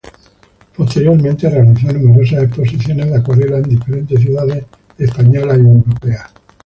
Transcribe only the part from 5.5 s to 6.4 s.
y europeas.